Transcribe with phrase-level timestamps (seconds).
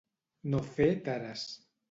[0.53, 1.47] No fer tares.